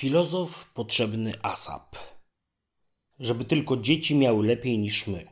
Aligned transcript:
Filozof 0.00 0.72
potrzebny 0.74 1.32
ASAP. 1.42 1.96
Żeby 3.18 3.44
tylko 3.44 3.76
dzieci 3.76 4.14
miały 4.14 4.46
lepiej 4.46 4.78
niż 4.78 5.06
my. 5.06 5.26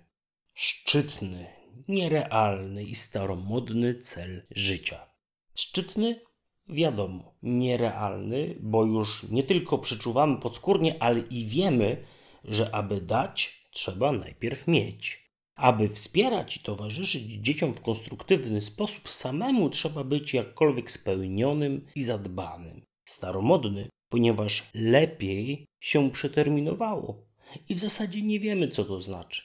Szczytny, 0.55 1.47
nierealny 1.89 2.85
i 2.85 2.95
staromodny 2.95 4.01
cel 4.01 4.47
życia. 4.51 5.07
Szczytny? 5.55 6.21
Wiadomo, 6.69 7.35
nierealny, 7.43 8.59
bo 8.61 8.85
już 8.85 9.23
nie 9.23 9.45
tylko 9.45 9.79
przeczuwamy 9.79 10.41
podskórnie, 10.41 11.03
ale 11.03 11.21
i 11.21 11.47
wiemy, 11.47 12.05
że 12.45 12.75
aby 12.75 13.01
dać, 13.01 13.67
trzeba 13.71 14.13
najpierw 14.13 14.67
mieć. 14.67 15.31
Aby 15.55 15.89
wspierać 15.89 16.57
i 16.57 16.61
towarzyszyć 16.61 17.23
dzieciom 17.23 17.75
w 17.75 17.81
konstruktywny 17.81 18.61
sposób, 18.61 19.11
samemu 19.11 19.71
trzeba 19.71 20.05
być 20.05 20.35
jakkolwiek 20.35 20.91
spełnionym 20.91 21.87
i 21.95 22.03
zadbanym. 22.03 22.87
Staromodny, 23.05 23.89
ponieważ 24.09 24.71
lepiej 24.75 25.67
się 25.81 26.11
przeterminowało 26.11 27.27
i 27.69 27.75
w 27.75 27.79
zasadzie 27.79 28.23
nie 28.23 28.41
wiemy, 28.41 28.69
co 28.69 28.85
to 28.85 29.01
znaczy. 29.01 29.43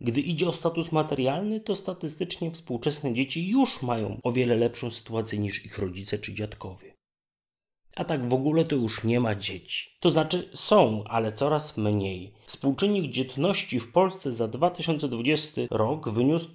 Gdy 0.00 0.20
idzie 0.20 0.48
o 0.48 0.52
status 0.52 0.92
materialny, 0.92 1.60
to 1.60 1.74
statystycznie 1.74 2.50
współczesne 2.50 3.14
dzieci 3.14 3.48
już 3.48 3.82
mają 3.82 4.18
o 4.22 4.32
wiele 4.32 4.56
lepszą 4.56 4.90
sytuację 4.90 5.38
niż 5.38 5.64
ich 5.64 5.78
rodzice 5.78 6.18
czy 6.18 6.34
dziadkowie. 6.34 6.94
A 7.96 8.04
tak 8.04 8.28
w 8.28 8.34
ogóle 8.34 8.64
to 8.64 8.76
już 8.76 9.04
nie 9.04 9.20
ma 9.20 9.34
dzieci. 9.34 9.90
To 10.00 10.10
znaczy 10.10 10.48
są, 10.54 11.04
ale 11.04 11.32
coraz 11.32 11.76
mniej. 11.76 12.32
Współczynnik 12.46 13.12
dzietności 13.12 13.80
w 13.80 13.92
Polsce 13.92 14.32
za 14.32 14.48
2020 14.48 15.62
rok 15.70 16.08
wyniósł 16.08 16.48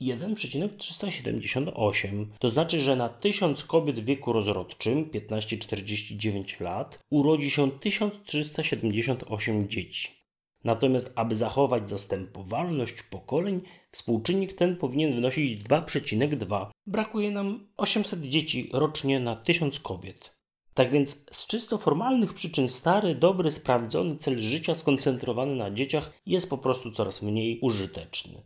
1,378. 0.00 2.32
To 2.38 2.48
znaczy, 2.48 2.82
że 2.82 2.96
na 2.96 3.08
1000 3.08 3.64
kobiet 3.64 4.00
w 4.00 4.04
wieku 4.04 4.32
rozrodczym 4.32 5.10
15-49 5.10 6.60
lat 6.60 6.98
urodzi 7.10 7.50
się 7.50 7.70
1378 7.70 9.68
dzieci. 9.68 10.20
Natomiast 10.64 11.12
aby 11.16 11.34
zachować 11.34 11.88
zastępowalność 11.88 13.02
pokoleń, 13.02 13.60
współczynnik 13.90 14.52
ten 14.52 14.76
powinien 14.76 15.14
wynosić 15.14 15.62
2,2. 15.62 16.66
Brakuje 16.86 17.30
nam 17.30 17.68
800 17.76 18.22
dzieci 18.22 18.70
rocznie 18.72 19.20
na 19.20 19.36
1000 19.36 19.80
kobiet. 19.80 20.40
Tak 20.74 20.90
więc 20.90 21.26
z 21.30 21.46
czysto 21.46 21.78
formalnych 21.78 22.34
przyczyn 22.34 22.68
stary, 22.68 23.14
dobry, 23.14 23.50
sprawdzony 23.50 24.16
cel 24.16 24.42
życia 24.42 24.74
skoncentrowany 24.74 25.54
na 25.54 25.70
dzieciach 25.70 26.12
jest 26.26 26.50
po 26.50 26.58
prostu 26.58 26.92
coraz 26.92 27.22
mniej 27.22 27.58
użyteczny. 27.60 28.42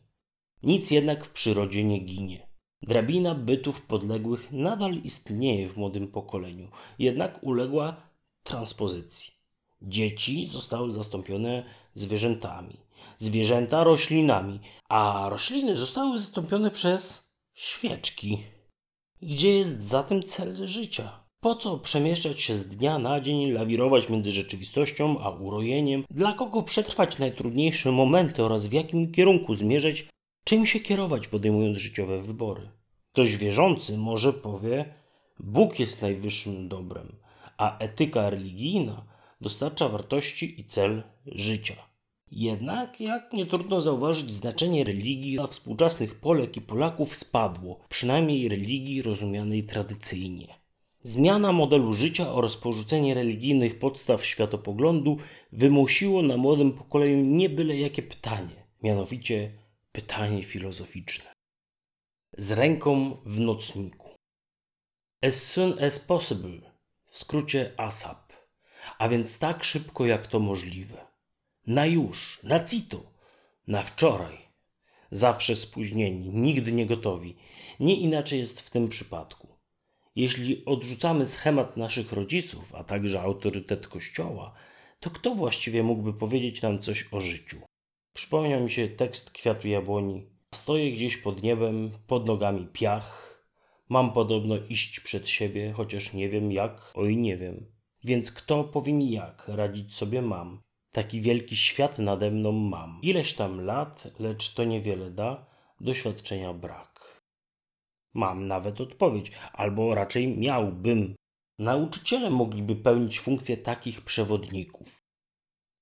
Nic 0.65 0.91
jednak 0.91 1.25
w 1.25 1.31
przyrodzie 1.31 1.85
nie 1.85 1.99
ginie. 1.99 2.47
Drabina 2.83 3.35
bytów 3.35 3.83
podległych 3.83 4.53
nadal 4.53 4.95
istnieje 4.95 5.69
w 5.69 5.77
młodym 5.77 6.09
pokoleniu, 6.09 6.69
jednak 6.99 7.39
uległa 7.43 7.97
transpozycji. 8.43 9.33
Dzieci 9.83 10.47
zostały 10.47 10.93
zastąpione 10.93 11.65
zwierzętami, 11.95 12.77
zwierzęta 13.19 13.85
roślinami, 13.85 14.61
a 14.89 15.27
rośliny 15.31 15.77
zostały 15.77 16.19
zastąpione 16.19 16.71
przez 16.71 17.35
świeczki. 17.55 18.39
Gdzie 19.23 19.59
jest 19.59 19.89
zatem 19.89 20.23
cel 20.23 20.67
życia? 20.67 21.25
Po 21.41 21.55
co 21.55 21.79
przemieszczać 21.79 22.43
się 22.43 22.55
z 22.55 22.69
dnia 22.69 22.99
na 22.99 23.21
dzień, 23.21 23.51
lawirować 23.51 24.09
między 24.09 24.33
rzeczywistością 24.33 25.21
a 25.21 25.31
urojeniem? 25.31 26.05
Dla 26.11 26.33
kogo 26.33 26.63
przetrwać 26.63 27.19
najtrudniejsze 27.19 27.93
momenty 27.93 28.45
oraz 28.45 28.67
w 28.67 28.73
jakim 28.73 29.13
kierunku 29.13 29.55
zmierzać? 29.55 30.14
Czym 30.45 30.67
się 30.67 30.81
kierować, 30.81 31.29
podejmując 31.29 31.79
życiowe 31.79 32.23
wybory? 32.23 32.69
Ktoś 33.13 33.37
wierzący 33.37 33.99
może 33.99 34.33
powie: 34.33 34.95
Bóg 35.41 35.79
jest 35.79 36.03
najwyższym 36.03 36.69
dobrem, 36.69 37.17
a 37.59 37.79
etyka 37.79 38.31
religijna 38.31 39.07
dostarcza 39.41 39.89
wartości 39.89 40.61
i 40.61 40.65
cel 40.65 41.03
życia. 41.27 41.75
Jednak, 42.31 43.01
jak 43.01 43.33
nie 43.33 43.47
trudno 43.47 43.81
zauważyć, 43.81 44.35
znaczenie 44.35 44.85
religii 44.85 45.37
dla 45.37 45.47
współczesnych 45.47 46.21
Polek 46.21 46.57
i 46.57 46.61
Polaków 46.61 47.17
spadło, 47.17 47.81
przynajmniej 47.89 48.49
religii 48.49 49.03
rozumianej 49.03 49.65
tradycyjnie. 49.65 50.55
Zmiana 51.03 51.53
modelu 51.53 51.93
życia 51.93 52.33
oraz 52.33 52.57
porzucenie 52.57 53.15
religijnych 53.15 53.79
podstaw 53.79 54.25
światopoglądu 54.25 55.17
wymusiło 55.53 56.23
na 56.23 56.37
młodym 56.37 56.73
pokoleniu 56.73 57.25
nie 57.25 57.49
byle 57.49 57.77
jakie 57.77 58.03
pytanie, 58.03 58.67
mianowicie 58.83 59.64
pytanie 59.95 60.43
filozoficzne. 60.43 61.33
Z 62.39 62.51
ręką 62.51 63.17
w 63.27 63.41
nocniku. 63.41 64.11
As 65.23 65.35
soon 65.43 65.85
as 65.85 65.99
possible, 65.99 66.61
w 67.11 67.19
skrócie 67.19 67.73
ASAP, 67.77 68.33
a 68.99 69.09
więc 69.09 69.39
tak 69.39 69.65
szybko 69.65 70.07
jak 70.07 70.27
to 70.27 70.41
możliwe. 70.41 71.07
Na 71.67 71.87
już, 71.87 72.41
na 72.43 72.65
cito, 72.65 73.03
na 73.67 73.83
wczoraj. 73.83 74.39
Zawsze 75.11 75.57
spóźnieni, 75.57 76.29
nigdy 76.29 76.73
nie 76.73 76.87
gotowi. 76.87 77.37
Nie 77.81 77.97
inaczej 77.97 78.39
jest 78.39 78.61
w 78.61 78.71
tym 78.71 78.89
przypadku. 78.89 79.49
Jeśli 80.17 80.65
odrzucamy 80.65 81.27
schemat 81.27 81.77
naszych 81.77 82.13
rodziców, 82.13 82.75
a 82.75 82.85
także 82.85 83.21
autorytet 83.21 83.89
Kościoła, 83.89 84.55
to 85.01 85.11
kto 85.11 85.35
właściwie 85.35 85.83
mógłby 85.83 86.13
powiedzieć 86.13 86.63
nam 86.63 86.83
coś 86.83 87.09
o 87.13 87.21
życiu? 87.21 87.61
Przypomniał 88.15 88.61
mi 88.61 88.71
się 88.71 88.89
tekst 88.89 89.31
Kwiatu 89.31 89.69
Jabłoni. 89.69 90.27
Stoję 90.55 90.93
gdzieś 90.93 91.17
pod 91.17 91.43
niebem, 91.43 91.91
pod 92.07 92.27
nogami 92.27 92.67
piach. 92.67 93.35
Mam 93.89 94.13
podobno 94.13 94.57
iść 94.69 95.01
przed 95.01 95.29
siebie, 95.29 95.73
chociaż 95.73 96.13
nie 96.13 96.29
wiem 96.29 96.53
jak, 96.53 96.93
oj 96.95 97.17
nie 97.17 97.37
wiem. 97.37 97.67
Więc 98.05 98.33
kto 98.33 98.65
powie 98.65 98.93
mi 98.93 99.11
jak, 99.11 99.49
radzić 99.49 99.95
sobie 99.95 100.23
mam. 100.23 100.63
Taki 100.93 101.21
wielki 101.21 101.57
świat 101.57 101.99
nade 101.99 102.31
mną 102.31 102.53
mam. 102.53 102.99
Ileś 103.03 103.35
tam 103.35 103.61
lat, 103.61 104.09
lecz 104.19 104.55
to 104.55 104.65
niewiele 104.65 105.11
da, 105.11 105.47
doświadczenia 105.81 106.53
brak. 106.53 107.21
Mam 108.15 108.47
nawet 108.47 108.81
odpowiedź, 108.81 109.33
albo 109.53 109.95
raczej 109.95 110.39
miałbym. 110.39 111.15
Nauczyciele 111.59 112.31
mogliby 112.31 112.77
pełnić 112.77 113.21
funkcję 113.21 113.57
takich 113.57 114.01
przewodników. 114.01 115.03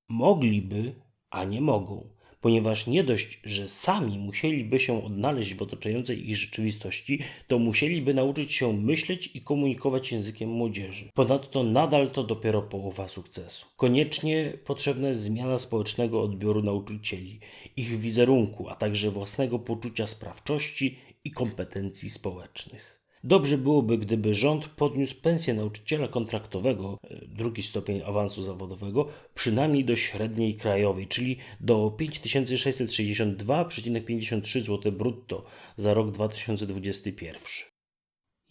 Mogliby, 0.08 0.94
a 1.30 1.44
nie 1.44 1.60
mogą, 1.60 2.11
ponieważ 2.42 2.86
nie 2.86 3.04
dość, 3.04 3.40
że 3.44 3.68
sami 3.68 4.18
musieliby 4.18 4.80
się 4.80 5.04
odnaleźć 5.04 5.54
w 5.54 5.62
otaczającej 5.62 6.30
ich 6.30 6.36
rzeczywistości, 6.36 7.18
to 7.48 7.58
musieliby 7.58 8.14
nauczyć 8.14 8.52
się 8.52 8.72
myśleć 8.72 9.30
i 9.34 9.40
komunikować 9.40 10.12
językiem 10.12 10.50
młodzieży. 10.50 11.08
Ponadto 11.14 11.62
nadal 11.62 12.10
to 12.10 12.24
dopiero 12.24 12.62
połowa 12.62 13.08
sukcesu. 13.08 13.66
Koniecznie 13.76 14.52
potrzebna 14.64 15.08
jest 15.08 15.20
zmiana 15.20 15.58
społecznego 15.58 16.22
odbioru 16.22 16.62
nauczycieli, 16.62 17.40
ich 17.76 18.00
wizerunku, 18.00 18.68
a 18.68 18.74
także 18.74 19.10
własnego 19.10 19.58
poczucia 19.58 20.06
sprawczości 20.06 20.98
i 21.24 21.30
kompetencji 21.30 22.10
społecznych. 22.10 23.01
Dobrze 23.24 23.58
byłoby, 23.58 23.98
gdyby 23.98 24.34
rząd 24.34 24.66
podniósł 24.66 25.14
pensję 25.14 25.54
nauczyciela 25.54 26.08
kontraktowego, 26.08 26.98
e, 27.04 27.26
drugi 27.26 27.62
stopień 27.62 28.02
awansu 28.06 28.42
zawodowego, 28.42 29.08
przynajmniej 29.34 29.84
do 29.84 29.96
średniej 29.96 30.54
krajowej, 30.54 31.06
czyli 31.06 31.36
do 31.60 31.96
5662,53 31.98 34.60
zł 34.60 34.92
brutto 34.92 35.44
za 35.76 35.94
rok 35.94 36.10
2021. 36.10 37.42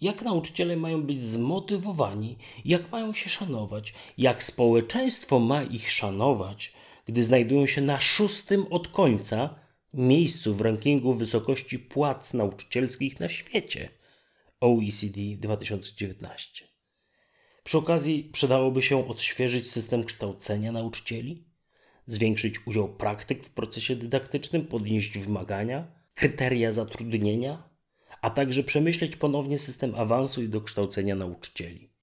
Jak 0.01 0.21
nauczyciele 0.21 0.77
mają 0.77 1.03
być 1.03 1.23
zmotywowani, 1.23 2.37
jak 2.65 2.91
mają 2.91 3.13
się 3.13 3.29
szanować, 3.29 3.93
jak 4.17 4.43
społeczeństwo 4.43 5.39
ma 5.39 5.63
ich 5.63 5.91
szanować, 5.91 6.73
gdy 7.05 7.23
znajdują 7.23 7.65
się 7.65 7.81
na 7.81 7.99
szóstym 7.99 8.65
od 8.69 8.87
końca 8.87 9.55
miejscu 9.93 10.55
w 10.55 10.61
rankingu 10.61 11.13
wysokości 11.13 11.79
płac 11.79 12.33
nauczycielskich 12.33 13.19
na 13.19 13.29
świecie 13.29 14.00
OECD 14.61 15.19
2019. 15.37 16.67
Przy 17.63 17.77
okazji 17.77 18.29
przydałoby 18.33 18.81
się 18.81 19.07
odświeżyć 19.07 19.71
system 19.71 20.03
kształcenia 20.03 20.71
nauczycieli, 20.71 21.45
zwiększyć 22.07 22.67
udział 22.67 22.95
praktyk 22.95 23.43
w 23.43 23.49
procesie 23.49 23.95
dydaktycznym, 23.95 24.65
podnieść 24.65 25.17
wymagania, 25.17 25.87
kryteria 26.15 26.71
zatrudnienia, 26.71 27.69
a 28.21 28.29
także 28.29 28.63
przemyśleć 28.63 29.15
ponownie 29.15 29.57
system 29.57 29.95
awansu 29.95 30.43
i 30.43 30.49
dokształcenia 30.49 31.15
nauczycieli. 31.15 31.93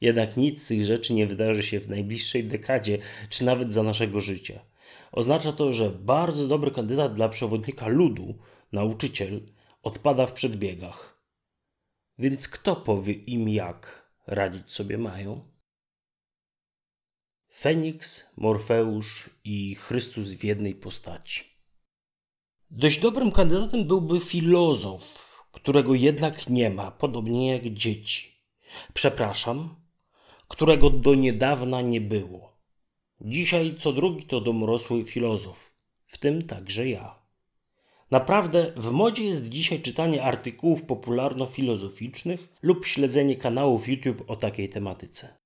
Jednak 0.00 0.36
nic 0.36 0.62
z 0.62 0.66
tych 0.66 0.84
rzeczy 0.84 1.14
nie 1.14 1.26
wydarzy 1.26 1.62
się 1.62 1.80
w 1.80 1.88
najbliższej 1.88 2.44
dekadzie, 2.44 2.98
czy 3.28 3.44
nawet 3.44 3.72
za 3.72 3.82
naszego 3.82 4.20
życia– 4.20 4.60
Oznacza 5.12 5.52
to, 5.52 5.72
że 5.72 5.90
bardzo 5.90 6.48
dobry 6.48 6.70
kandydat 6.70 7.14
dla 7.14 7.28
przewodnika 7.28 7.88
ludu, 7.88 8.34
nauczyciel, 8.72 9.40
odpada 9.82 10.26
w 10.26 10.32
przedbiegach. 10.32 11.15
Więc 12.18 12.48
kto 12.48 12.76
powie 12.76 13.12
im, 13.12 13.48
jak 13.48 14.12
radzić 14.26 14.72
sobie 14.72 14.98
mają? 14.98 15.56
Feniks, 17.58 18.32
Morfeusz 18.36 19.30
i 19.44 19.74
Chrystus 19.74 20.28
w 20.28 20.44
jednej 20.44 20.74
postaci. 20.74 21.44
Dość 22.70 23.00
dobrym 23.00 23.32
kandydatem 23.32 23.84
byłby 23.84 24.20
filozof, 24.20 25.36
którego 25.52 25.94
jednak 25.94 26.48
nie 26.48 26.70
ma, 26.70 26.90
podobnie 26.90 27.52
jak 27.52 27.74
dzieci. 27.74 28.42
Przepraszam, 28.94 29.76
którego 30.48 30.90
do 30.90 31.14
niedawna 31.14 31.80
nie 31.82 32.00
było. 32.00 32.56
Dzisiaj 33.20 33.76
co 33.78 33.92
drugi 33.92 34.26
to 34.26 34.40
domorosły 34.40 35.04
filozof, 35.04 35.74
w 36.06 36.18
tym 36.18 36.46
także 36.46 36.88
ja. 36.88 37.25
Naprawdę 38.10 38.72
w 38.76 38.90
modzie 38.90 39.24
jest 39.24 39.48
dzisiaj 39.48 39.82
czytanie 39.82 40.22
artykułów 40.22 40.82
popularno-filozoficznych 40.82 42.48
lub 42.62 42.86
śledzenie 42.86 43.36
kanałów 43.36 43.88
YouTube 43.88 44.30
o 44.30 44.36
takiej 44.36 44.68
tematyce. 44.68 45.38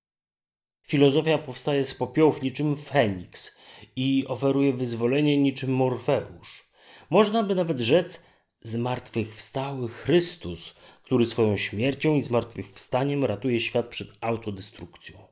Filozofia 0.83 1.39
powstaje 1.39 1.87
z 1.87 1.95
popiołów 1.95 2.43
niczym 2.43 2.77
Feniks 2.77 3.59
i 3.97 4.25
oferuje 4.29 4.73
wyzwolenie 4.73 5.39
niczym 5.39 5.75
Morfeusz. 5.75 6.65
Można 7.11 7.43
by 7.43 7.55
nawet 7.55 7.81
rzec 7.81 8.27
zmartwychwstały 8.63 9.89
Chrystus, 9.89 10.75
który 11.03 11.27
swoją 11.27 11.57
śmiercią 11.57 12.15
i 12.15 12.23
zmartwychwstaniem 12.23 13.25
ratuje 13.25 13.61
świat 13.61 13.89
przed 13.89 14.09
autodestrukcją. 14.21 15.30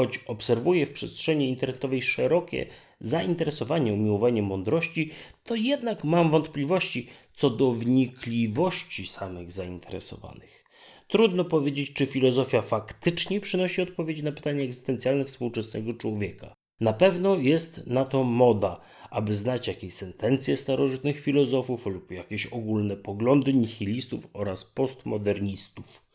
Choć 0.00 0.18
obserwuję 0.26 0.86
w 0.86 0.92
przestrzeni 0.92 1.48
internetowej 1.48 2.02
szerokie 2.02 2.66
zainteresowanie 3.00 3.92
umiłowaniem 3.92 4.44
mądrości, 4.44 5.10
to 5.44 5.54
jednak 5.54 6.04
mam 6.04 6.30
wątpliwości 6.30 7.06
co 7.34 7.50
do 7.50 7.72
wnikliwości 7.72 9.06
samych 9.06 9.52
zainteresowanych. 9.52 10.64
Trudno 11.08 11.44
powiedzieć, 11.44 11.92
czy 11.92 12.06
filozofia 12.06 12.62
faktycznie 12.62 13.40
przynosi 13.40 13.82
odpowiedzi 13.82 14.22
na 14.22 14.32
pytania 14.32 14.62
egzystencjalne 14.62 15.24
współczesnego 15.24 15.92
człowieka. 15.92 16.54
Na 16.80 16.92
pewno 16.92 17.36
jest 17.36 17.86
na 17.86 18.04
to 18.04 18.24
moda, 18.24 18.80
aby 19.10 19.34
znać 19.34 19.68
jakieś 19.68 19.94
sentencje 19.94 20.56
starożytnych 20.56 21.20
filozofów 21.20 21.86
lub 21.86 22.10
jakieś 22.10 22.46
ogólne 22.46 22.96
poglądy 22.96 23.54
nihilistów 23.54 24.28
oraz 24.32 24.64
postmodernistów. 24.64 26.09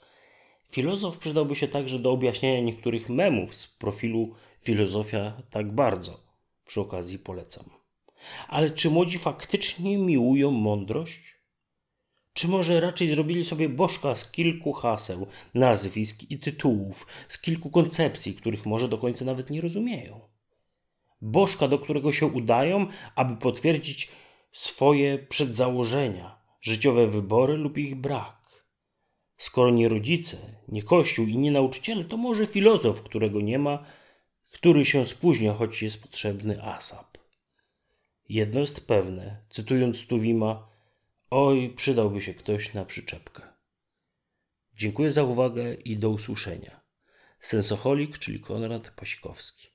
Filozof 0.76 1.18
przydałby 1.18 1.56
się 1.56 1.68
także 1.68 2.00
do 2.00 2.12
objaśniania 2.12 2.62
niektórych 2.62 3.10
memów 3.10 3.56
z 3.56 3.68
profilu 3.68 4.36
Filozofia 4.62 5.42
tak 5.50 5.74
bardzo. 5.74 6.24
Przy 6.66 6.82
okazji 6.82 7.20
polecam. 7.20 7.66
Ale 8.48 8.72
czy 8.72 8.90
młodzi 8.90 9.18
faktycznie 9.18 9.98
miłują 9.98 10.52
mądrość? 10.52 11.36
Czy 12.34 12.48
może 12.48 12.80
raczej 12.80 13.08
zrobili 13.10 13.46
sobie 13.46 13.70
bożka 13.70 14.16
z 14.16 14.32
kilku 14.32 14.74
haseł, 14.74 15.28
nazwisk 15.54 16.32
i 16.32 16.40
tytułów, 16.40 17.08
z 17.28 17.42
kilku 17.42 17.70
koncepcji, 17.70 18.36
których 18.36 18.66
może 18.66 18.88
do 18.88 18.98
końca 18.98 19.26
nawet 19.26 19.50
nie 19.50 19.62
rozumieją? 19.62 20.20
Bożka, 21.22 21.68
do 21.68 21.80
którego 21.80 22.12
się 22.12 22.26
udają, 22.26 22.88
aby 23.16 23.38
potwierdzić 23.38 24.12
swoje 24.52 25.18
przedzałożenia, 25.18 26.40
życiowe 26.62 27.08
wybory 27.08 27.58
lub 27.58 27.78
ich 27.78 27.96
brak. 27.96 28.45
Skoro 29.38 29.70
nie 29.70 29.90
rodzice, 29.90 30.38
nie 30.68 30.84
kościół 30.84 31.28
i 31.28 31.38
nie 31.38 31.52
nauczyciele, 31.52 32.06
to 32.06 32.18
może 32.18 32.48
filozof, 32.48 33.02
którego 33.02 33.42
nie 33.42 33.60
ma, 33.60 33.86
który 34.52 34.86
się 34.86 35.06
spóźnia, 35.06 35.54
choć 35.54 35.82
jest 35.82 36.02
potrzebny 36.02 36.64
asap. 36.64 37.18
Jedno 38.30 38.60
jest 38.60 38.88
pewne, 38.88 39.46
cytując 39.50 40.08
Tuwima, 40.08 40.68
oj, 41.30 41.70
przydałby 41.70 42.22
się 42.22 42.34
ktoś 42.34 42.74
na 42.74 42.86
przyczepkę. 42.86 43.42
Dziękuję 44.74 45.12
za 45.12 45.24
uwagę 45.24 45.74
i 45.74 45.98
do 45.98 46.10
usłyszenia. 46.10 46.82
Sensoholik, 47.40 48.18
czyli 48.18 48.40
Konrad 48.40 48.90
Pasikowski. 48.90 49.75